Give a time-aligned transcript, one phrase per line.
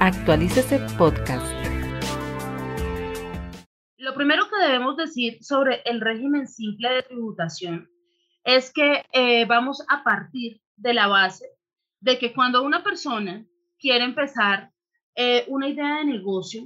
[0.00, 1.46] Actualícese Podcast.
[3.96, 7.88] Lo primero que debemos decir sobre el régimen simple de tributación
[8.44, 11.46] es que eh, vamos a partir de la base
[12.00, 13.46] de que cuando una persona
[13.78, 14.70] quiere empezar
[15.14, 16.64] eh, una idea de negocio,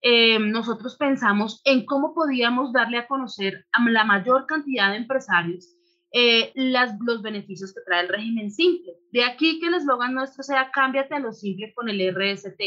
[0.00, 5.77] eh, nosotros pensamos en cómo podíamos darle a conocer a la mayor cantidad de empresarios
[6.12, 8.94] eh, las, los beneficios que trae el régimen simple.
[9.12, 12.60] De aquí que el eslogan nuestro sea cámbiate a lo simple con el RST,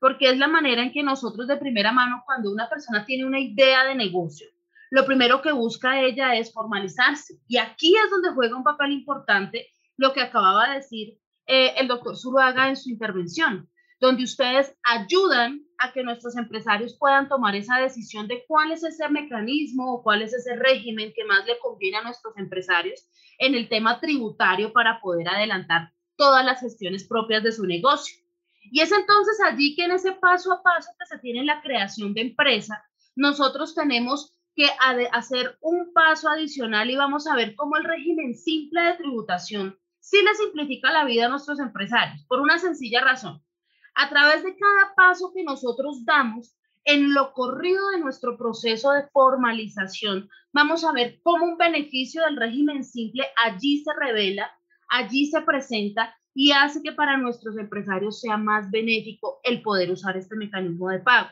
[0.00, 3.40] porque es la manera en que nosotros de primera mano, cuando una persona tiene una
[3.40, 4.48] idea de negocio,
[4.90, 7.40] lo primero que busca ella es formalizarse.
[7.48, 11.88] Y aquí es donde juega un papel importante lo que acababa de decir eh, el
[11.88, 13.70] doctor Zuluaga en su intervención
[14.02, 19.08] donde ustedes ayudan a que nuestros empresarios puedan tomar esa decisión de cuál es ese
[19.08, 23.68] mecanismo o cuál es ese régimen que más le conviene a nuestros empresarios en el
[23.68, 28.16] tema tributario para poder adelantar todas las gestiones propias de su negocio.
[28.72, 32.12] Y es entonces allí que en ese paso a paso que se tiene la creación
[32.12, 32.82] de empresa,
[33.14, 34.68] nosotros tenemos que
[35.12, 40.16] hacer un paso adicional y vamos a ver cómo el régimen simple de tributación sí
[40.24, 43.40] le simplifica la vida a nuestros empresarios, por una sencilla razón
[43.94, 49.06] a través de cada paso que nosotros damos en lo corrido de nuestro proceso de
[49.12, 54.50] formalización, vamos a ver cómo un beneficio del régimen simple allí se revela,
[54.88, 60.16] allí se presenta y hace que para nuestros empresarios sea más benéfico el poder usar
[60.16, 61.30] este mecanismo de pago.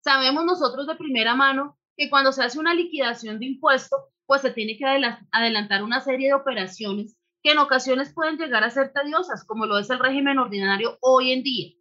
[0.00, 4.50] Sabemos nosotros de primera mano que cuando se hace una liquidación de impuestos, pues se
[4.50, 4.84] tiene que
[5.30, 9.78] adelantar una serie de operaciones que en ocasiones pueden llegar a ser tediosas, como lo
[9.78, 11.74] es el régimen ordinario hoy en día.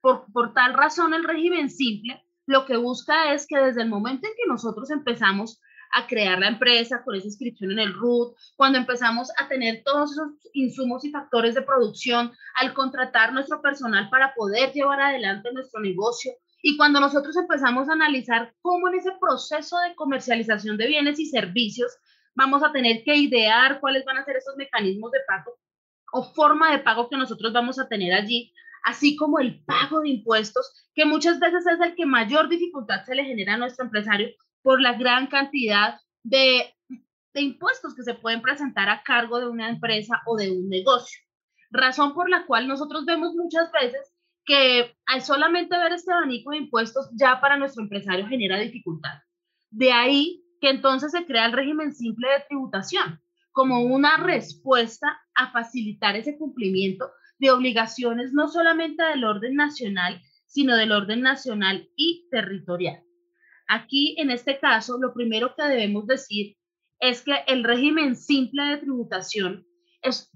[0.00, 4.26] Por, por tal razón, el régimen simple lo que busca es que desde el momento
[4.26, 5.60] en que nosotros empezamos
[5.92, 10.12] a crear la empresa con esa inscripción en el RUT, cuando empezamos a tener todos
[10.12, 15.80] esos insumos y factores de producción, al contratar nuestro personal para poder llevar adelante nuestro
[15.80, 21.18] negocio, y cuando nosotros empezamos a analizar cómo en ese proceso de comercialización de bienes
[21.18, 21.92] y servicios
[22.34, 25.58] vamos a tener que idear cuáles van a ser esos mecanismos de pago
[26.12, 28.52] o forma de pago que nosotros vamos a tener allí,
[28.84, 33.14] así como el pago de impuestos, que muchas veces es el que mayor dificultad se
[33.14, 34.28] le genera a nuestro empresario
[34.62, 36.74] por la gran cantidad de,
[37.34, 41.20] de impuestos que se pueden presentar a cargo de una empresa o de un negocio.
[41.70, 44.12] Razón por la cual nosotros vemos muchas veces
[44.44, 49.20] que al solamente ver este abanico de impuestos ya para nuestro empresario genera dificultad.
[49.70, 53.20] De ahí que entonces se crea el régimen simple de tributación
[53.52, 60.76] como una respuesta a facilitar ese cumplimiento de obligaciones no solamente del orden nacional, sino
[60.76, 63.02] del orden nacional y territorial.
[63.66, 66.56] Aquí, en este caso, lo primero que debemos decir
[67.00, 69.66] es que el régimen simple de tributación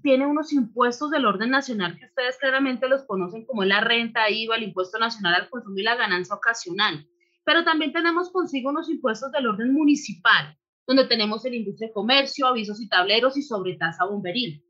[0.01, 4.57] tiene unos impuestos del orden nacional que ustedes claramente los conocen como la renta, IVA,
[4.57, 7.07] el impuesto nacional al consumo y la ganancia ocasional
[7.45, 10.57] pero también tenemos consigo unos impuestos del orden municipal,
[10.87, 14.63] donde tenemos el industria de comercio, avisos y tableros y sobretasa bomberil.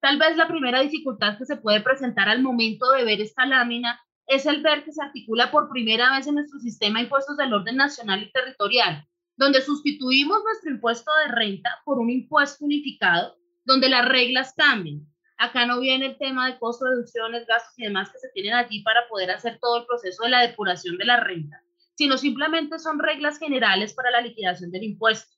[0.00, 4.00] Tal vez la primera dificultad que se puede presentar al momento de ver esta lámina
[4.26, 7.76] es el ver que se articula por primera vez en nuestro sistema impuestos del orden
[7.76, 14.06] nacional y territorial, donde sustituimos nuestro impuesto de renta por un impuesto unificado, donde las
[14.06, 15.06] reglas cambian.
[15.38, 18.82] Acá no viene el tema de costos, deducciones, gastos y demás que se tienen allí
[18.82, 21.62] para poder hacer todo el proceso de la depuración de la renta
[21.98, 25.34] sino simplemente son reglas generales para la liquidación del impuesto.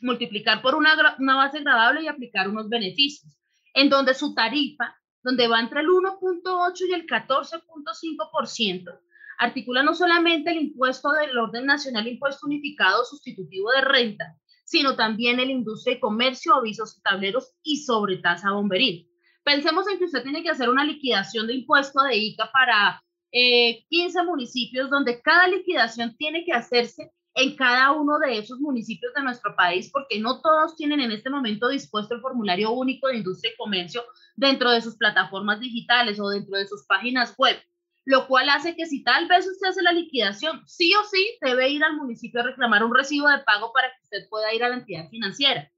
[0.00, 3.36] Multiplicar por una, una base gradable y aplicar unos beneficios,
[3.74, 4.94] en donde su tarifa,
[5.24, 9.00] donde va entre el 1.8 y el 14.5%,
[9.38, 15.40] articula no solamente el impuesto del orden nacional, impuesto unificado sustitutivo de renta, sino también
[15.40, 19.10] el industria y comercio, avisos y tableros y sobre tasa bomberil.
[19.42, 24.18] Pensemos en que usted tiene que hacer una liquidación de impuesto de ICA para 15
[24.18, 29.22] eh, municipios donde cada liquidación tiene que hacerse en cada uno de esos municipios de
[29.22, 33.52] nuestro país, porque no todos tienen en este momento dispuesto el formulario único de industria
[33.52, 34.04] y comercio
[34.36, 37.56] dentro de sus plataformas digitales o dentro de sus páginas web,
[38.04, 41.70] lo cual hace que si tal vez usted hace la liquidación, sí o sí debe
[41.70, 44.68] ir al municipio a reclamar un recibo de pago para que usted pueda ir a
[44.68, 45.70] la entidad financiera.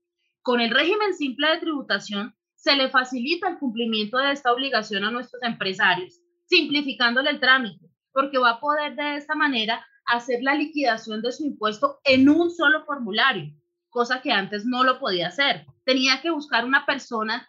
[0.42, 5.12] Con el régimen simple de tributación, se le facilita el cumplimiento de esta obligación a
[5.12, 11.22] nuestros empresarios simplificándole el trámite, porque va a poder de esta manera hacer la liquidación
[11.22, 13.52] de su impuesto en un solo formulario,
[13.88, 15.66] cosa que antes no lo podía hacer.
[15.84, 17.46] Tenía que buscar una persona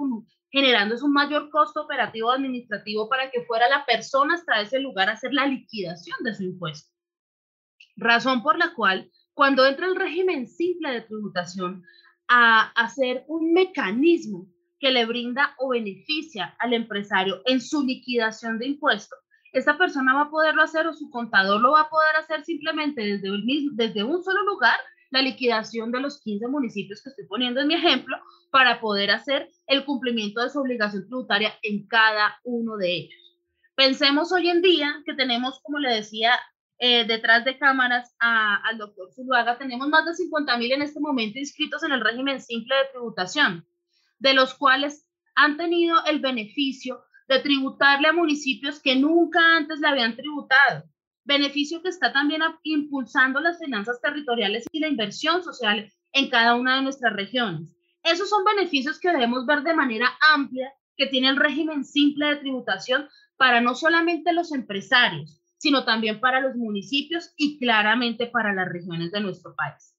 [0.51, 5.13] generando un mayor costo operativo administrativo para que fuera la persona hasta ese lugar a
[5.13, 6.89] hacer la liquidación de su impuesto.
[7.97, 11.83] Razón por la cual, cuando entra el régimen simple de tributación
[12.27, 14.47] a hacer un mecanismo
[14.79, 19.19] que le brinda o beneficia al empresario en su liquidación de impuestos,
[19.55, 23.01] esta persona va a poderlo hacer o su contador lo va a poder hacer simplemente
[23.01, 24.77] desde, el mismo, desde un solo lugar,
[25.11, 28.17] la liquidación de los 15 municipios que estoy poniendo en mi ejemplo,
[28.51, 33.25] para poder hacer el cumplimiento de su obligación tributaria en cada uno de ellos.
[33.75, 36.37] Pensemos hoy en día que tenemos, como le decía,
[36.77, 41.39] eh, detrás de cámaras al doctor Zuluaga, tenemos más de 50 mil en este momento
[41.39, 43.65] inscritos en el régimen simple de tributación,
[44.25, 49.87] de los cuales han tenido el beneficio de tributarle a municipios que nunca antes le
[49.87, 50.83] habían tributado.
[51.25, 56.77] Beneficio que está también impulsando las finanzas territoriales y la inversión social en cada una
[56.77, 57.75] de nuestras regiones.
[58.01, 62.37] Esos son beneficios que debemos ver de manera amplia que tiene el régimen simple de
[62.37, 63.07] tributación
[63.37, 69.11] para no solamente los empresarios, sino también para los municipios y claramente para las regiones
[69.11, 69.95] de nuestro país.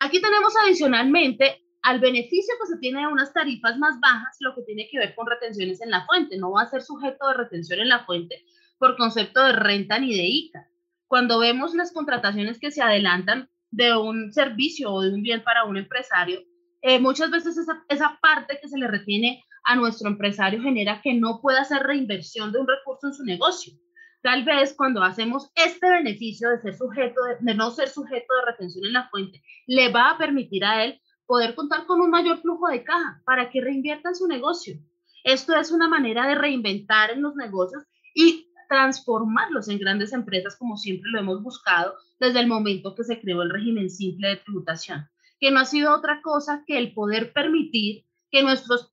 [0.00, 4.62] Aquí tenemos adicionalmente al beneficio que se tiene de unas tarifas más bajas, lo que
[4.62, 6.38] tiene que ver con retenciones en la fuente.
[6.38, 8.44] No va a ser sujeto de retención en la fuente
[8.78, 10.66] por concepto de renta ni de ICA.
[11.06, 15.64] Cuando vemos las contrataciones que se adelantan de un servicio o de un bien para
[15.64, 16.40] un empresario,
[16.82, 21.14] eh, muchas veces esa, esa parte que se le retiene a nuestro empresario genera que
[21.14, 23.74] no pueda hacer reinversión de un recurso en su negocio.
[24.22, 28.84] Tal vez cuando hacemos este beneficio de ser sujeto, de no ser sujeto de retención
[28.86, 31.00] en la fuente, le va a permitir a él
[31.30, 34.74] poder contar con un mayor flujo de caja para que reinviertan su negocio.
[35.22, 37.84] Esto es una manera de reinventar en los negocios
[38.16, 43.20] y transformarlos en grandes empresas como siempre lo hemos buscado desde el momento que se
[43.20, 47.32] creó el régimen simple de tributación, que no ha sido otra cosa que el poder
[47.32, 48.92] permitir que nuestros,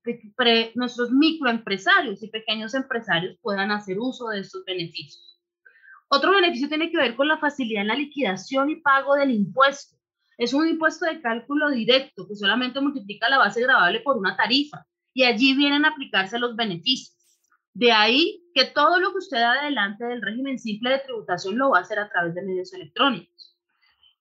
[0.76, 5.40] nuestros microempresarios y pequeños empresarios puedan hacer uso de estos beneficios.
[6.08, 9.97] Otro beneficio tiene que ver con la facilidad en la liquidación y pago del impuesto.
[10.38, 14.86] Es un impuesto de cálculo directo que solamente multiplica la base grabable por una tarifa
[15.12, 17.16] y allí vienen a aplicarse los beneficios.
[17.74, 21.78] De ahí que todo lo que usted adelante del régimen simple de tributación lo va
[21.78, 23.58] a hacer a través de medios electrónicos.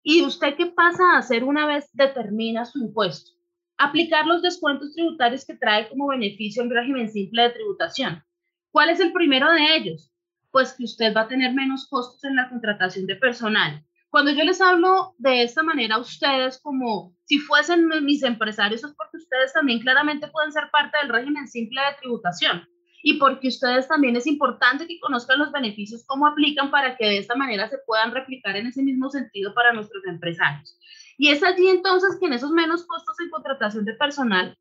[0.02, 3.32] ¿Y usted qué pasa a hacer una vez determina su impuesto?
[3.78, 8.24] Aplicar los descuentos tributarios que trae como beneficio el régimen simple de tributación.
[8.72, 10.12] ¿Cuál es el primero de ellos?
[10.50, 13.87] Pues que usted va a tener menos costos en la contratación de personal
[14.18, 18.96] cuando yo les hablo de esta manera a ustedes como si fuesen mis empresarios, es
[18.96, 22.68] porque ustedes también claramente pueden ser parte del régimen simple de tributación
[23.04, 27.20] y porque ustedes también es importante que conozcan los beneficios, cómo aplican para que de
[27.20, 30.80] esta manera se puedan replicar en ese mismo sentido para nuestros empresarios.
[31.20, 34.58] Y es allí entonces que en esos menos costos en contratación de personal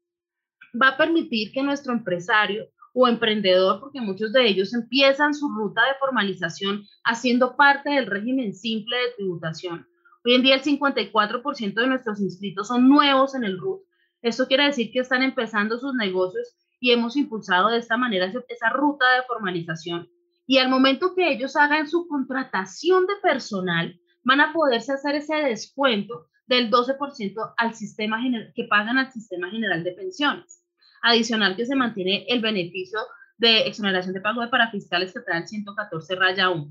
[0.78, 5.82] va a permitir que nuestro empresario o emprendedor, porque muchos de ellos empiezan su ruta
[5.82, 9.86] de formalización haciendo parte del régimen simple de tributación.
[10.24, 13.82] Hoy en día el 54% de nuestros inscritos son nuevos en el RUT.
[14.22, 18.70] Esto quiere decir que están empezando sus negocios y hemos impulsado de esta manera esa
[18.70, 20.08] ruta de formalización.
[20.46, 25.34] Y al momento que ellos hagan su contratación de personal, van a poderse hacer ese
[25.34, 28.18] descuento del 12% al sistema
[28.54, 30.65] que pagan al sistema general de pensiones
[31.02, 32.98] adicional que se mantiene el beneficio
[33.38, 36.66] de exoneración de pago de parafiscales que trae el 114 raya 1.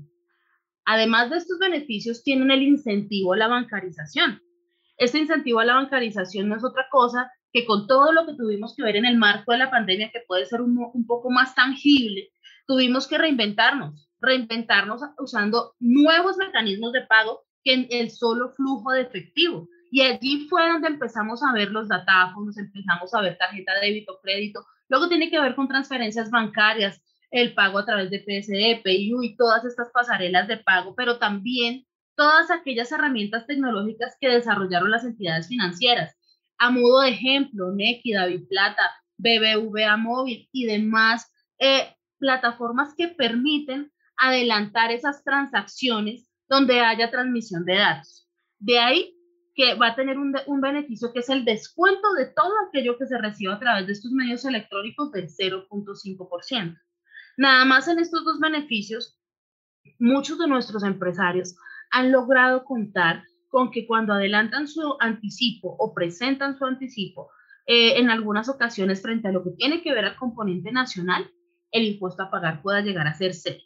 [0.84, 4.40] Además de estos beneficios, tienen el incentivo a la bancarización.
[4.96, 8.74] Este incentivo a la bancarización no es otra cosa que con todo lo que tuvimos
[8.74, 11.54] que ver en el marco de la pandemia, que puede ser un, un poco más
[11.54, 12.30] tangible,
[12.66, 19.68] tuvimos que reinventarnos, reinventarnos usando nuevos mecanismos de pago que el solo flujo de efectivo.
[19.90, 24.18] Y allí fue donde empezamos a ver los datáfonos, empezamos a ver tarjeta de débito,
[24.22, 24.66] crédito.
[24.88, 27.00] Luego tiene que ver con transferencias bancarias,
[27.30, 31.84] el pago a través de PSE, PIU y todas estas pasarelas de pago, pero también
[32.14, 36.16] todas aquellas herramientas tecnológicas que desarrollaron las entidades financieras.
[36.58, 43.92] A modo de ejemplo, Nequi, David Plata, BBVA Móvil y demás eh, plataformas que permiten
[44.16, 48.28] adelantar esas transacciones donde haya transmisión de datos.
[48.58, 49.15] De ahí
[49.56, 53.06] que va a tener un, un, beneficio que es el descuento de todo aquello que
[53.06, 56.78] se reciba a través de estos medios electrónicos del 0.5%.
[57.38, 59.18] Nada más en estos dos beneficios,
[59.98, 61.56] muchos de nuestros empresarios
[61.90, 67.30] han logrado contar con que cuando adelantan su anticipo o presentan su anticipo,
[67.66, 71.30] eh, en algunas ocasiones frente a lo que tiene que ver al componente nacional,
[71.70, 73.60] el impuesto a pagar pueda llegar a ser cero.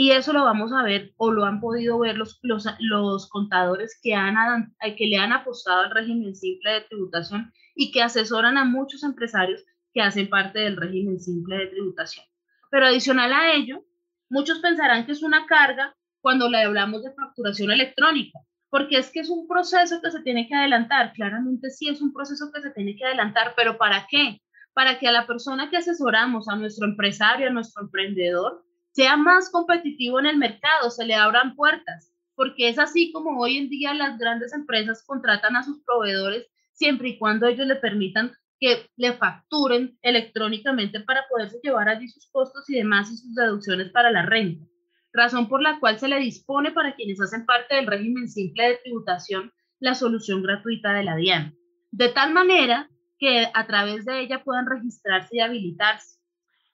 [0.00, 3.98] Y eso lo vamos a ver o lo han podido ver los, los, los contadores
[4.00, 8.64] que, han, que le han apostado al régimen simple de tributación y que asesoran a
[8.64, 12.24] muchos empresarios que hacen parte del régimen simple de tributación.
[12.70, 13.84] Pero adicional a ello,
[14.30, 18.38] muchos pensarán que es una carga cuando le hablamos de facturación electrónica,
[18.70, 21.12] porque es que es un proceso que se tiene que adelantar.
[21.12, 24.40] Claramente sí es un proceso que se tiene que adelantar, pero ¿para qué?
[24.74, 28.62] Para que a la persona que asesoramos, a nuestro empresario, a nuestro emprendedor,
[28.98, 33.56] sea más competitivo en el mercado, se le abran puertas, porque es así como hoy
[33.56, 38.32] en día las grandes empresas contratan a sus proveedores siempre y cuando ellos le permitan
[38.58, 43.92] que le facturen electrónicamente para poderse llevar allí sus costos y demás y sus deducciones
[43.92, 44.66] para la renta.
[45.12, 48.80] Razón por la cual se le dispone para quienes hacen parte del régimen simple de
[48.82, 51.54] tributación la solución gratuita de la DIAN.
[51.92, 52.90] De tal manera
[53.20, 56.17] que a través de ella puedan registrarse y habilitarse.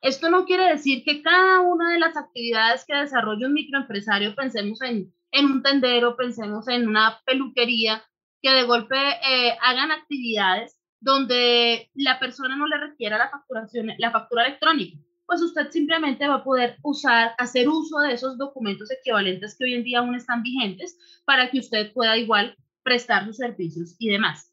[0.04, 4.82] Esto no quiere decir que cada una de las actividades que desarrolla un microempresario pensemos
[4.82, 8.04] en, en un tendero, pensemos en una peluquería,
[8.42, 14.10] que de golpe eh, hagan actividades donde la persona no le requiera la facturación, la
[14.10, 19.56] factura electrónica, pues usted simplemente va a poder usar, hacer uso de esos documentos equivalentes
[19.56, 23.96] que hoy en día aún están vigentes para que usted pueda igual prestar sus servicios
[23.98, 24.52] y demás.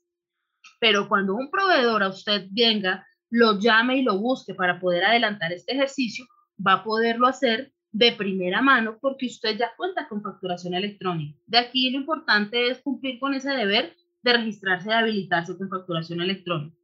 [0.80, 5.52] Pero cuando un proveedor a usted venga, lo llame y lo busque para poder adelantar
[5.54, 6.26] este ejercicio,
[6.66, 11.38] va a poderlo hacer de primera mano porque usted ya cuenta con facturación electrónica.
[11.48, 16.22] De aquí lo importante es cumplir con ese deber de registrarse y habilitarse con facturación
[16.22, 16.76] electrónica.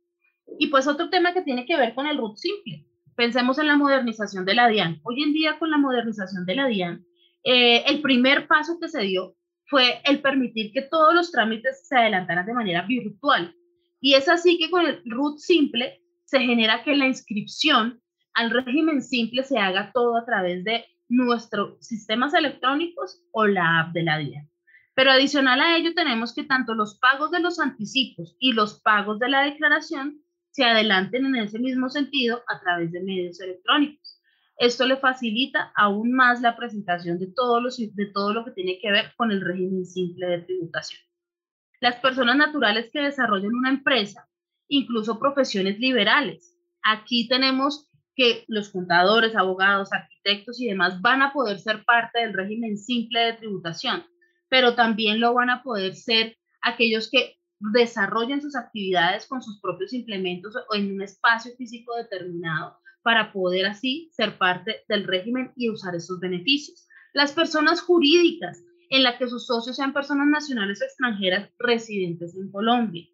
[0.57, 2.85] Y pues otro tema que tiene que ver con el RUT simple.
[3.15, 5.01] Pensemos en la modernización de la DIAN.
[5.03, 7.05] Hoy en día con la modernización de la DIAN,
[7.43, 9.35] eh, el primer paso que se dio
[9.65, 13.53] fue el permitir que todos los trámites se adelantaran de manera virtual.
[13.99, 18.01] Y es así que con el RUT simple se genera que la inscripción
[18.33, 23.93] al régimen simple se haga todo a través de nuestros sistemas electrónicos o la app
[23.93, 24.49] de la DIAN.
[24.93, 29.19] Pero adicional a ello tenemos que tanto los pagos de los anticipos y los pagos
[29.19, 34.21] de la declaración se adelanten en ese mismo sentido a través de medios electrónicos.
[34.57, 38.79] Esto le facilita aún más la presentación de todo, los, de todo lo que tiene
[38.81, 40.99] que ver con el régimen simple de tributación.
[41.79, 44.26] Las personas naturales que desarrollan una empresa,
[44.67, 46.55] incluso profesiones liberales.
[46.83, 52.33] Aquí tenemos que los contadores, abogados, arquitectos y demás van a poder ser parte del
[52.33, 54.03] régimen simple de tributación
[54.49, 59.93] pero también lo van a poder ser aquellos que desarrollen sus actividades con sus propios
[59.93, 65.69] implementos o en un espacio físico determinado para poder así ser parte del régimen y
[65.69, 66.87] usar esos beneficios.
[67.13, 72.51] Las personas jurídicas en las que sus socios sean personas nacionales o extranjeras residentes en
[72.51, 73.05] Colombia.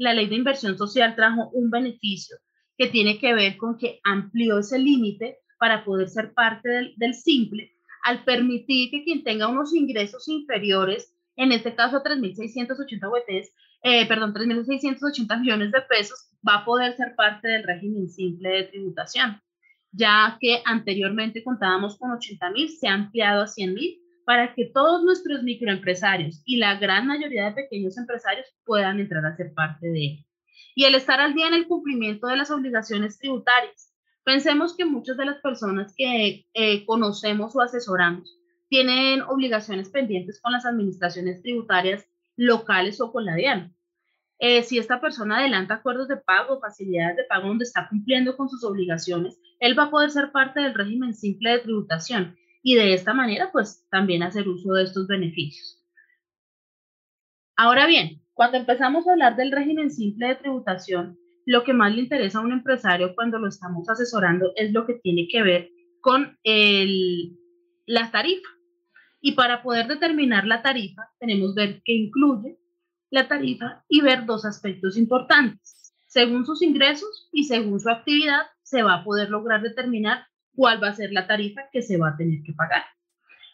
[0.00, 2.38] La ley de inversión social trajo un beneficio
[2.78, 7.74] que tiene que ver con que amplió ese límite para poder ser parte del, simple
[8.02, 13.52] al permitir que quien tenga unos ingresos inferiores, en este caso 3.680 UETs,
[13.82, 18.62] eh, perdón, 3.680 millones de pesos, va a poder ser parte del régimen simple de
[18.68, 19.38] tributación,
[19.92, 25.42] ya que anteriormente contábamos con 80.000, se ha ampliado a 100.000 para que todos nuestros
[25.42, 30.26] microempresarios y la gran mayoría de pequeños empresarios puedan entrar a ser parte de él.
[30.74, 33.90] Y el estar al día en el cumplimiento de las obligaciones tributarias,
[34.24, 38.36] Pensemos que muchas de las personas que eh, conocemos o asesoramos
[38.68, 43.74] tienen obligaciones pendientes con las administraciones tributarias locales o con la DIAN.
[44.38, 48.48] Eh, si esta persona adelanta acuerdos de pago, facilidades de pago donde está cumpliendo con
[48.48, 52.94] sus obligaciones, él va a poder ser parte del régimen simple de tributación y de
[52.94, 55.78] esta manera, pues también hacer uso de estos beneficios.
[57.56, 62.02] Ahora bien, cuando empezamos a hablar del régimen simple de tributación, lo que más le
[62.02, 66.38] interesa a un empresario cuando lo estamos asesorando es lo que tiene que ver con
[66.42, 67.36] el,
[67.86, 68.48] la tarifa.
[69.20, 72.58] Y para poder determinar la tarifa, tenemos que ver qué incluye
[73.10, 75.92] la tarifa y ver dos aspectos importantes.
[76.06, 80.88] Según sus ingresos y según su actividad, se va a poder lograr determinar cuál va
[80.88, 82.82] a ser la tarifa que se va a tener que pagar.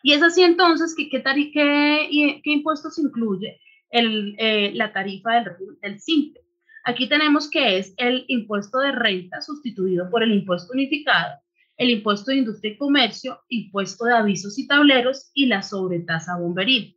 [0.02, 3.60] Y es así entonces que qué, impuestos incluye
[3.90, 6.42] eh, la tarifa del, del simple.
[6.84, 11.40] Aquí tenemos que es el impuesto de renta sustituido por el impuesto unificado,
[11.76, 16.96] el impuesto de industria y comercio, impuesto de avisos y tableros y la sobretasa bomberil.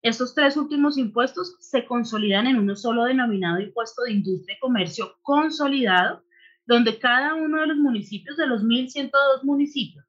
[0.00, 5.16] Estos tres últimos impuestos se consolidan en uno solo denominado impuesto de industria y comercio
[5.22, 6.22] consolidado,
[6.68, 10.04] donde cada uno de los municipios, de los 1.102 municipios,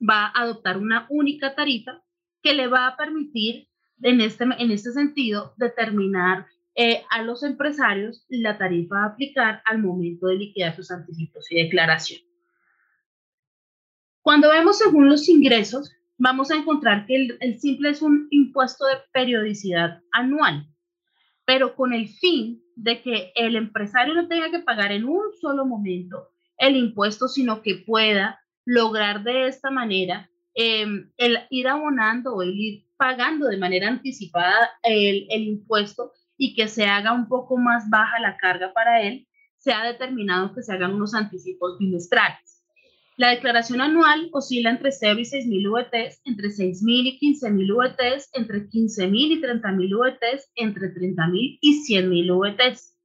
[0.00, 2.02] va a adoptar una única tarifa
[2.42, 3.68] que le va a permitir,
[4.02, 9.78] en este, en este sentido, determinar eh, a los empresarios la tarifa a aplicar al
[9.78, 12.20] momento de liquidar sus anticipos y declaración.
[14.22, 18.84] Cuando vemos según los ingresos, vamos a encontrar que el, el simple es un impuesto
[18.86, 20.66] de periodicidad anual,
[21.44, 25.66] pero con el fin de que el empresario no tenga que pagar en un solo
[25.66, 32.42] momento el impuesto, sino que pueda lograr de esta manera em, el ir abonando o
[32.42, 37.58] el ir pagando de manera anticipada el, el impuesto y que se haga un poco
[37.58, 39.26] más baja la carga para él,
[39.58, 42.59] se ha determinado que se hagan unos anticipos bimestrales.
[43.20, 48.66] La declaración anual oscila entre 0 y 6.000 VTs, entre 6.000 y 15.000 VTs, entre
[48.66, 52.96] 15.000 y 30.000 VTs, entre 30.000 y 100.000 VTs.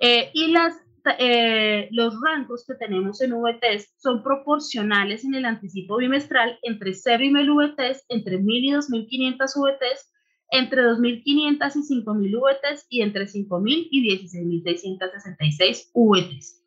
[0.00, 0.76] Eh, y las,
[1.18, 7.24] eh, los rangos que tenemos en VTs son proporcionales en el anticipo bimestral entre 0
[7.24, 10.12] y 1.000 VTs, entre 1.000 y 2.500 VTs,
[10.52, 16.65] entre 2.500 y 5.000 VTs y entre 5.000 y 16.666 VTs.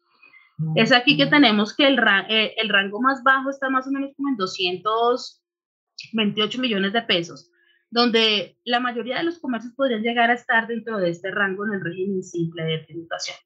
[0.75, 2.00] Es aquí que tenemos que el,
[2.30, 7.51] eh, el rango más bajo está más o menos como en 228 millones de pesos,
[7.89, 11.75] donde la mayoría de los comercios podrían llegar a estar dentro de este rango en
[11.75, 13.38] el régimen simple de tributación.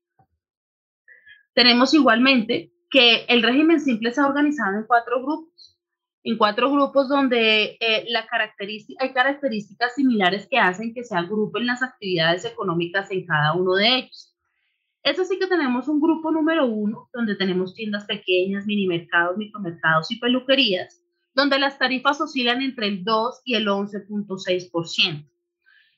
[1.53, 5.79] Tenemos igualmente que el régimen simple se ha organizado en cuatro grupos,
[6.23, 11.67] en cuatro grupos donde eh, la característica, hay características similares que hacen que se agrupen
[11.67, 14.32] las actividades económicas en cada uno de ellos.
[15.03, 20.09] Es así que tenemos un grupo número uno, donde tenemos tiendas pequeñas, mini mercados, micromercados
[20.11, 21.01] y peluquerías,
[21.35, 25.29] donde las tarifas oscilan entre el 2 y el 11.6%.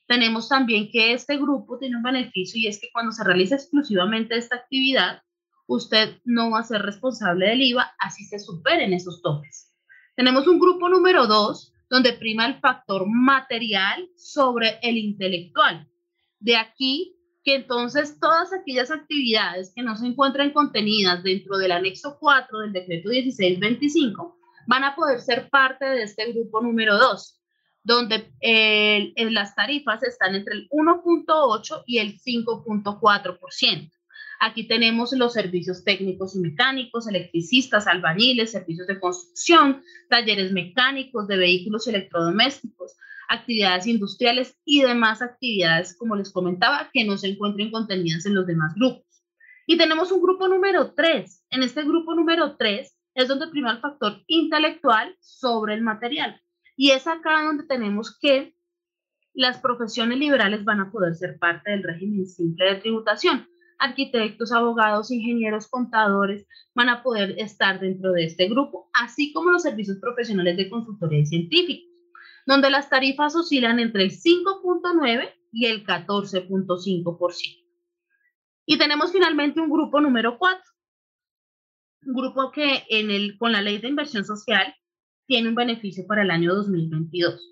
[0.08, 4.38] Tenemos también que este grupo tiene un beneficio y es que cuando se realiza exclusivamente
[4.38, 5.22] esta actividad,
[5.68, 9.72] usted no va a ser responsable del IVA, así se superen esos topes.
[10.16, 15.88] Tenemos un grupo número dos, donde prima el factor material sobre el intelectual.
[16.40, 17.15] De aquí
[17.46, 22.74] que entonces todas aquellas actividades que no se encuentran contenidas dentro del anexo 4 del
[22.74, 24.36] decreto 1625
[24.66, 27.40] van a poder ser parte de este grupo número 2,
[27.84, 33.92] donde eh, las tarifas están entre el 1.8 y el 5.4%.
[34.40, 41.38] Aquí tenemos los servicios técnicos y mecánicos, electricistas, albañiles, servicios de construcción, talleres mecánicos de
[41.38, 42.96] vehículos electrodomésticos,
[43.30, 48.48] actividades industriales y demás actividades, como les comentaba, que no se encuentren contenidas en los
[48.48, 49.06] demás grupos.
[49.68, 51.46] Y tenemos un grupo número 3.
[51.50, 56.40] En este grupo número 3 es donde prima el factor intelectual sobre el material.
[56.76, 58.56] Y es acá donde tenemos que
[59.34, 63.48] las profesiones liberales van a poder ser parte del régimen simple de tributación.
[63.80, 69.64] Arquitectos, abogados, ingenieros, contadores van a poder estar dentro de este grupo, así como los
[69.64, 71.95] servicios profesionales de consultoría científica
[72.46, 77.66] donde las tarifas oscilan entre el 5.9 y el 14.5%.
[78.68, 80.62] Y tenemos finalmente un grupo número 4,
[82.08, 84.74] un grupo que en el, con la ley de inversión social
[85.28, 87.52] tiene un beneficio para el año 2022.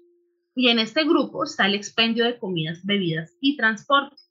[0.55, 4.21] Y en este grupo está el expendio de comidas, bebidas y transporte,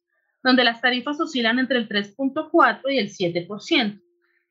[0.42, 4.01] donde las tarifas oscilan entre el 3.4 y el 7%.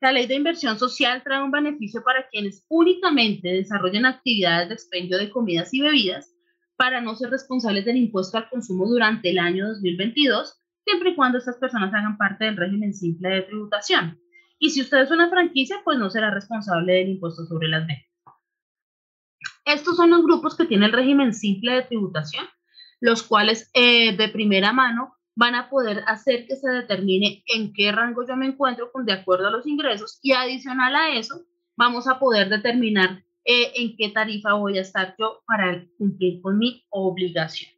[0.02, 5.16] La ley de inversión social trae un beneficio para quienes únicamente desarrollen actividades de expendio
[5.16, 6.34] de comidas y bebidas
[6.76, 11.38] para no ser responsables del impuesto al consumo durante el año 2022, siempre y cuando
[11.38, 14.18] estas personas hagan parte del régimen simple de tributación.
[14.58, 18.10] Y si usted es una franquicia, pues no será responsable del impuesto sobre las ventas.
[19.64, 22.44] Estos son los grupos que tiene el régimen simple de tributación,
[23.00, 27.90] los cuales eh, de primera mano van a poder hacer que se determine en qué
[27.92, 31.42] rango yo me encuentro con de acuerdo a los ingresos y adicional a eso
[31.76, 36.58] vamos a poder determinar eh, en qué tarifa voy a estar yo para cumplir con
[36.58, 37.72] mi obligación.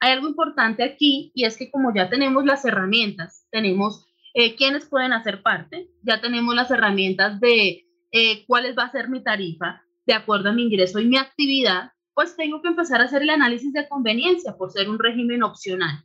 [0.00, 4.84] Hay algo importante aquí y es que como ya tenemos las herramientas, tenemos eh, quiénes
[4.86, 9.82] pueden hacer parte, ya tenemos las herramientas de eh, cuál va a ser mi tarifa
[10.06, 13.30] de acuerdo a mi ingreso y mi actividad, pues tengo que empezar a hacer el
[13.30, 16.04] análisis de conveniencia por ser un régimen opcional.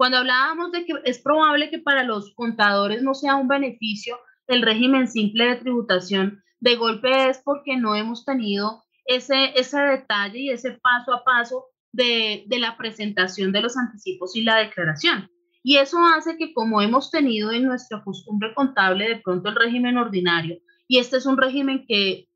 [0.00, 4.62] Cuando hablábamos de que es probable que para los contadores no sea un beneficio el
[4.62, 10.48] régimen simple de tributación, de golpe es porque no hemos tenido ese, ese detalle y
[10.48, 15.28] ese paso a paso de, de la presentación de los anticipos y la declaración.
[15.62, 19.98] Y eso hace que como hemos tenido en nuestra costumbre contable de pronto el régimen
[19.98, 20.56] ordinario,
[20.88, 22.26] y este es un régimen que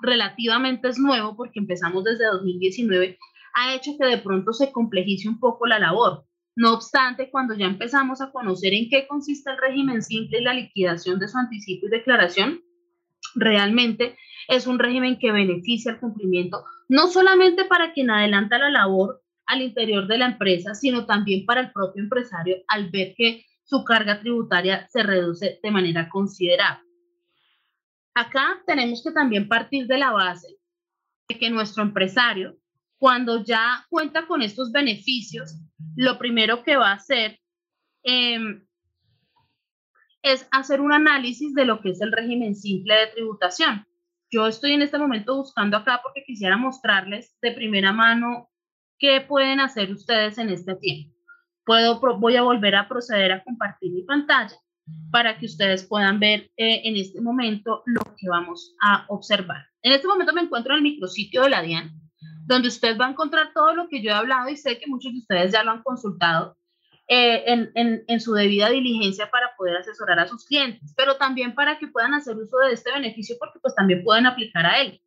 [0.00, 3.16] relativamente es nuevo porque empezamos desde 2019,
[3.54, 6.27] ha hecho que de pronto se complejice un poco la labor.
[6.58, 10.54] No obstante, cuando ya empezamos a conocer en qué consiste el régimen simple y la
[10.54, 12.64] liquidación de su anticipo y declaración,
[13.36, 14.16] realmente
[14.48, 19.62] es un régimen que beneficia el cumplimiento, no solamente para quien adelanta la labor al
[19.62, 24.18] interior de la empresa, sino también para el propio empresario al ver que su carga
[24.18, 26.88] tributaria se reduce de manera considerable.
[28.14, 30.48] Acá tenemos que también partir de la base
[31.28, 32.58] de que nuestro empresario
[32.98, 35.54] cuando ya cuenta con estos beneficios,
[35.96, 37.38] lo primero que va a hacer
[38.02, 38.66] em,
[40.22, 43.86] es hacer un análisis de lo que es el régimen simple de tributación.
[44.30, 48.50] Yo estoy en este momento buscando acá porque quisiera mostrarles de primera mano
[48.98, 51.14] qué pueden hacer ustedes en este tiempo.
[51.64, 54.56] Puedo, voy a volver a proceder a compartir mi pantalla
[55.10, 59.66] para que ustedes puedan ver eh, en este momento lo que vamos a observar.
[59.82, 62.07] En este momento me encuentro en el micrositio de la DIAN,
[62.48, 65.12] donde usted va a encontrar todo lo que yo he hablado y sé que muchos
[65.12, 66.56] de ustedes ya lo han consultado
[67.06, 71.54] eh, en, en, en, su debida diligencia para poder asesorar a sus clientes, pero también
[71.54, 75.00] para que puedan hacer uso de este beneficio porque pues también pueden aplicar a él.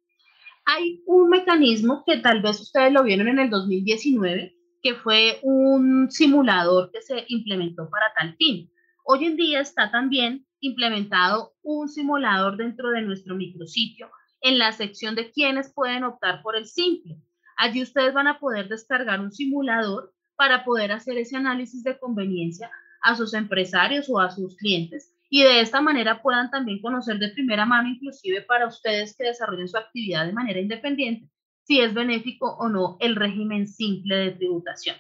[0.66, 6.12] Hay un mecanismo que tal vez ustedes lo vieron en el 2019, que fue un
[6.12, 8.72] simulador que se implementó para tal fin.
[9.04, 15.16] Hoy en día está también implementado un simulador dentro de nuestro micrositio en la sección
[15.16, 17.18] de quienes pueden optar por el simple.
[17.62, 22.72] Allí ustedes van a poder descargar un simulador para poder hacer ese análisis de conveniencia
[23.04, 27.30] a sus empresarios o a sus clientes y de esta manera puedan también conocer de
[27.30, 31.30] primera mano, inclusive para ustedes que desarrollen su actividad de manera independiente,
[31.62, 34.96] si es benéfico o no el régimen simple de tributación.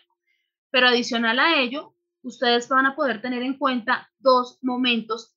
[0.69, 5.35] Pero adicional a ello, ustedes van a poder tener en cuenta dos momentos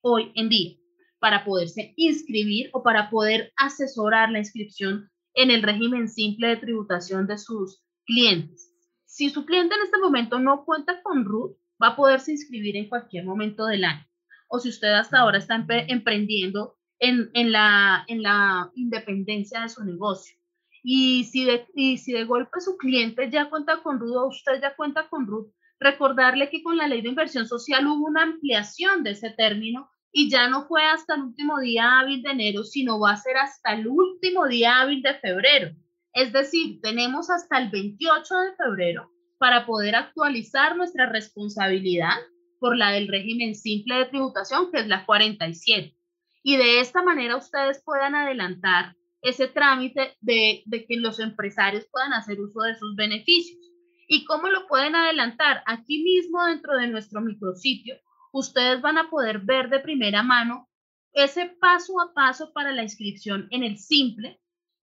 [0.00, 0.78] hoy en día
[1.18, 7.26] para poderse inscribir o para poder asesorar la inscripción en el régimen simple de tributación
[7.26, 8.70] de sus clientes.
[9.04, 12.88] Si su cliente en este momento no cuenta con RUT, va a poderse inscribir en
[12.88, 14.06] cualquier momento del año.
[14.48, 19.84] O si usted hasta ahora está emprendiendo en, en, la, en la independencia de su
[19.84, 20.36] negocio.
[20.82, 24.60] Y si, de, y si de golpe su cliente ya cuenta con RUT o usted
[24.60, 29.02] ya cuenta con RUT, recordarle que con la ley de inversión social hubo una ampliación
[29.02, 33.00] de ese término y ya no fue hasta el último día hábil de enero, sino
[33.00, 35.74] va a ser hasta el último día hábil de febrero.
[36.12, 42.14] Es decir, tenemos hasta el 28 de febrero para poder actualizar nuestra responsabilidad
[42.60, 45.96] por la del régimen simple de tributación, que es la 47.
[46.44, 52.12] Y de esta manera ustedes puedan adelantar ese trámite de, de que los empresarios puedan
[52.12, 53.58] hacer uso de sus beneficios.
[54.06, 55.64] ¿Y cómo lo pueden adelantar?
[55.66, 57.96] Aquí mismo dentro de nuestro micrositio,
[58.34, 60.68] ustedes van a poder ver de primera mano
[61.12, 64.40] ese paso a paso para la inscripción en el simple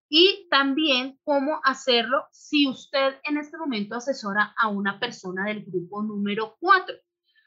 [0.09, 6.01] y también cómo hacerlo si usted en este momento asesora a una persona del grupo
[6.01, 6.95] número 4.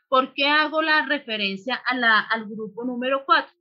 [0.10, 3.54] ¿Por qué hago la referencia la, al grupo número 4?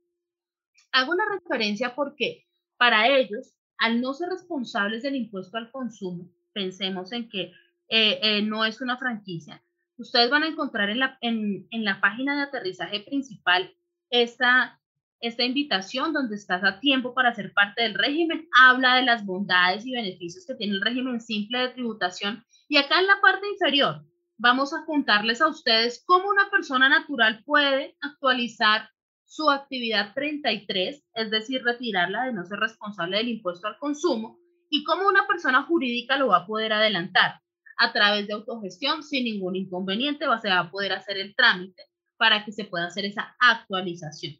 [0.91, 2.45] Hago una referencia porque
[2.77, 7.53] para ellos, al no ser responsables del impuesto al consumo, pensemos en que
[7.87, 9.63] eh, eh, no es una franquicia.
[9.97, 13.75] Ustedes van a encontrar en la, en, en la página de aterrizaje principal
[14.09, 14.79] esta,
[15.19, 18.47] esta invitación donde estás a tiempo para ser parte del régimen.
[18.57, 22.43] Habla de las bondades y beneficios que tiene el régimen simple de tributación.
[22.67, 24.03] Y acá en la parte inferior
[24.37, 28.89] vamos a contarles a ustedes cómo una persona natural puede actualizar
[29.25, 34.37] su actividad 33, es decir, retirarla de no ser responsable del impuesto al consumo,
[34.69, 37.42] y cómo una persona jurídica lo va a poder adelantar
[37.77, 41.83] a través de autogestión sin ningún inconveniente, va, a poder hacer el trámite
[42.17, 44.35] para que se pueda hacer esa actualización.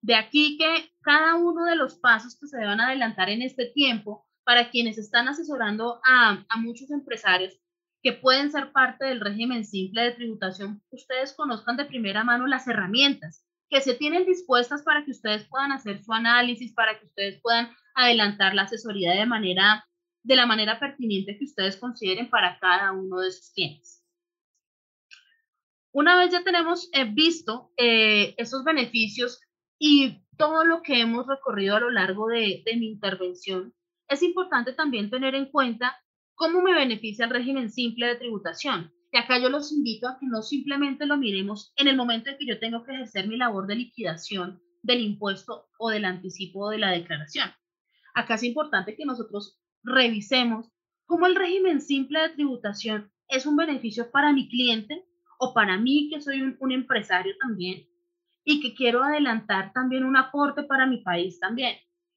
[0.00, 4.26] De aquí que cada uno de los pasos que se deban adelantar en este tiempo
[4.44, 7.58] para quienes están asesorando a, a muchos empresarios
[8.02, 12.68] que pueden ser parte del régimen simple de tributación, ustedes conozcan de primera mano las
[12.68, 17.40] herramientas que se tienen dispuestas para que ustedes puedan hacer su análisis, para que ustedes
[17.42, 19.86] puedan adelantar la asesoría de manera
[20.22, 24.04] de la manera pertinente que ustedes consideren para cada uno de sus clientes.
[25.92, 29.40] Una vez ya tenemos eh, visto eh, esos beneficios
[29.78, 33.74] y todo lo que hemos recorrido a lo largo de, de mi intervención,
[34.08, 35.96] es importante también tener en cuenta
[36.34, 38.92] cómo me beneficia el régimen simple de tributación.
[39.10, 42.38] Y acá yo los invito a que no simplemente lo miremos en el momento en
[42.38, 46.78] que yo tengo que ejercer mi labor de liquidación del impuesto o del anticipo de
[46.78, 47.50] la declaración.
[48.14, 50.70] Acá es importante que nosotros revisemos
[51.06, 55.04] cómo el régimen simple de tributación es un beneficio para mi cliente
[55.38, 57.86] o para mí que soy un, empresario también
[58.44, 61.76] y que quiero adelantar también un aporte para mi país también.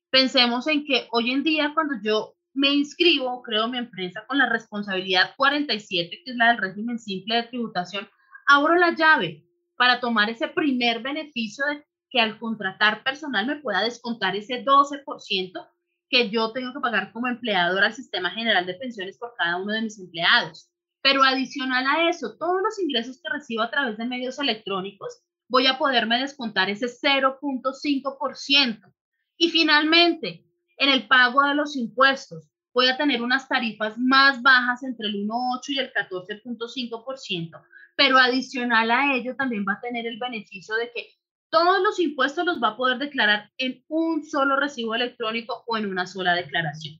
[0.09, 4.49] Pensemos en que hoy en día cuando yo me inscribo, creo mi empresa con la
[4.49, 8.07] responsabilidad 47, que es la del régimen simple de tributación,
[8.47, 9.45] abro la llave
[9.77, 15.70] para tomar ese primer beneficio de que al contratar personal me pueda descontar ese 12%
[16.11, 19.73] que yo tengo que pagar como empleador al Sistema General de Pensiones por cada uno
[19.73, 20.69] de mis empleados.
[21.01, 25.67] Pero adicional a eso, todos los ingresos que recibo a través de medios electrónicos, voy
[25.67, 28.93] a poderme descontar ese 0.5%.
[29.37, 30.45] Y finalmente,
[30.77, 35.25] en el pago de los impuestos, voy a tener unas tarifas más bajas entre el
[35.25, 37.63] 1.8 y el 14.5%,
[37.95, 41.20] pero adicional a ello también va a tener el beneficio de que
[41.51, 45.85] todos los impuestos los va a poder declarar en un solo recibo electrónico o en
[45.85, 46.99] una sola declaración.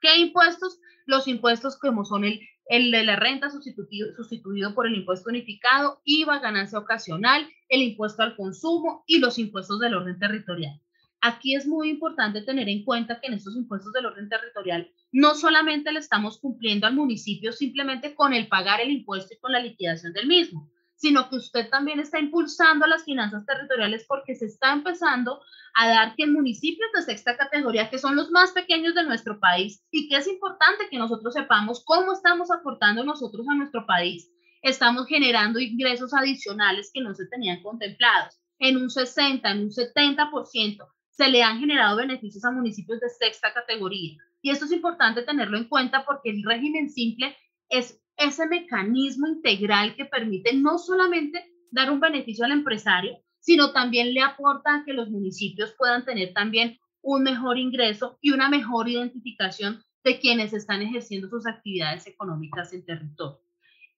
[0.00, 0.80] ¿Qué impuestos?
[1.06, 6.00] Los impuestos como son el, el de la renta sustituido, sustituido por el impuesto unificado,
[6.04, 10.80] IVA, ganancia ocasional, el impuesto al consumo y los impuestos del orden territorial.
[11.20, 15.34] Aquí es muy importante tener en cuenta que en estos impuestos del orden territorial no
[15.34, 19.60] solamente le estamos cumpliendo al municipio simplemente con el pagar el impuesto y con la
[19.60, 24.74] liquidación del mismo, sino que usted también está impulsando las finanzas territoriales porque se está
[24.74, 25.40] empezando
[25.74, 29.40] a dar que en municipios de sexta categoría, que son los más pequeños de nuestro
[29.40, 34.30] país, y que es importante que nosotros sepamos cómo estamos aportando nosotros a nuestro país,
[34.60, 38.38] estamos generando ingresos adicionales que no se tenían contemplados.
[38.58, 43.54] En un 60, en un 70%, se le han generado beneficios a municipios de sexta
[43.54, 44.18] categoría.
[44.42, 47.34] Y esto es importante tenerlo en cuenta porque el régimen simple
[47.70, 54.12] es ese mecanismo integral que permite no solamente dar un beneficio al empresario, sino también
[54.12, 58.90] le aporta a que los municipios puedan tener también un mejor ingreso y una mejor
[58.90, 63.40] identificación de quienes están ejerciendo sus actividades económicas en territorio.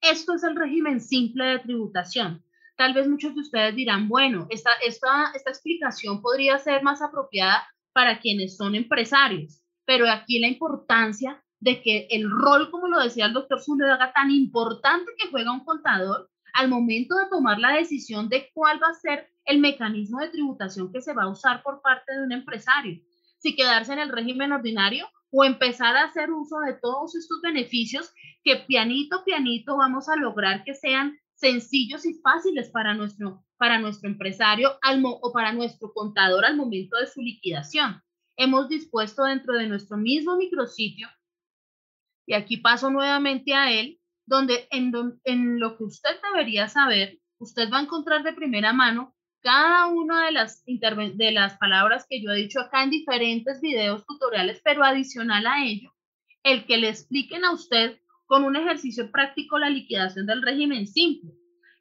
[0.01, 2.45] Esto es el régimen simple de tributación.
[2.77, 7.67] Tal vez muchos de ustedes dirán, bueno, esta, esta, esta explicación podría ser más apropiada
[7.93, 13.27] para quienes son empresarios, pero aquí la importancia de que el rol, como lo decía
[13.27, 18.29] el doctor Zuluaga, tan importante que juega un contador al momento de tomar la decisión
[18.29, 21.81] de cuál va a ser el mecanismo de tributación que se va a usar por
[21.81, 23.01] parte de un empresario.
[23.39, 28.13] Si quedarse en el régimen ordinario o empezar a hacer uso de todos estos beneficios
[28.43, 34.11] que pianito, pianito vamos a lograr que sean sencillos y fáciles para nuestro, para nuestro
[34.11, 38.03] empresario al, o para nuestro contador al momento de su liquidación.
[38.37, 41.09] Hemos dispuesto dentro de nuestro mismo micrositio,
[42.27, 44.93] y aquí paso nuevamente a él, donde en,
[45.25, 50.27] en lo que usted debería saber, usted va a encontrar de primera mano cada una
[50.27, 54.85] de las, de las palabras que yo he dicho acá en diferentes videos tutoriales, pero
[54.85, 55.93] adicional a ello,
[56.45, 61.33] el que le expliquen a usted con un ejercicio práctico la liquidación del régimen simple.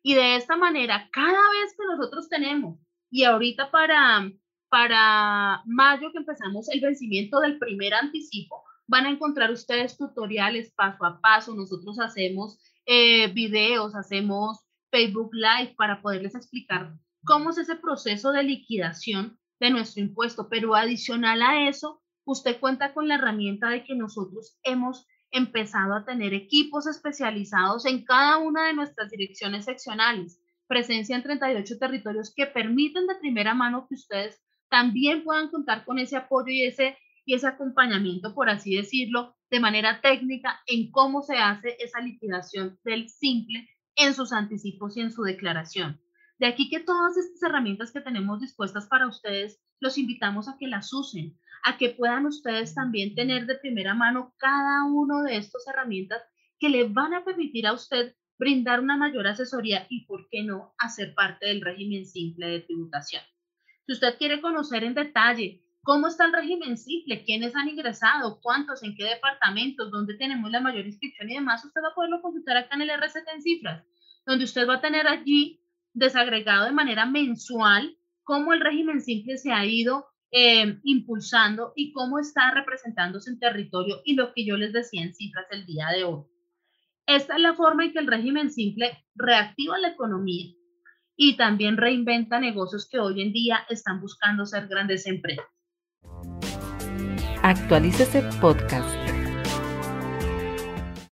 [0.04, 2.80] Y de esta manera, cada vez que nosotros tenemos,
[3.12, 4.32] y ahorita para,
[4.70, 11.06] para mayo que empezamos el vencimiento del primer anticipo, van a encontrar ustedes tutoriales paso
[11.06, 11.56] a paso.
[11.56, 14.60] Nosotros hacemos eh, videos, hacemos
[14.92, 20.50] Facebook Live para poderles explicar cómo es ese proceso de liquidación de nuestro impuesto.
[20.50, 26.04] Pero adicional a eso, usted cuenta con la herramienta de que nosotros hemos empezado a
[26.04, 32.46] tener equipos especializados en cada una de nuestras direcciones seccionales, presencia en 38 territorios que
[32.46, 37.36] permiten de primera mano que ustedes también puedan contar con ese apoyo y ese, y
[37.36, 43.10] ese acompañamiento, por así decirlo, de manera técnica en cómo se hace esa liquidación del
[43.10, 46.02] simple en sus anticipos y en su declaración.
[46.40, 50.68] De aquí que todas estas herramientas que tenemos dispuestas para ustedes, los invitamos a que
[50.68, 55.68] las usen, a que puedan ustedes también tener de primera mano cada uno de estas
[55.68, 56.24] herramientas
[56.60, 60.74] que le van a permitir a usted brindar una mayor asesoría y, ¿por qué no?,
[60.80, 63.22] hacer parte del régimen simple de tributación.
[63.86, 68.84] Si usted quiere conocer en detalle cómo está el régimen simple, quiénes han ingresado, cuántos,
[68.84, 72.58] en qué departamentos, dónde tenemos la mayor inscripción y demás, usted va a poderlo consultar
[72.58, 73.84] acá en el RCT en cifras,
[74.26, 75.62] donde usted va a tener allí
[75.94, 82.20] desagregado de manera mensual cómo el régimen simple se ha ido eh, impulsando y cómo
[82.20, 86.06] está representándose en territorio y lo que yo les decía en cifras el día de
[86.06, 86.24] hoy.
[87.08, 90.54] Esta es la forma en que el régimen simple reactiva la economía
[91.18, 95.46] y también reinventa negocios que hoy en día están buscando ser grandes empresas.
[97.44, 98.88] Actualícese podcast.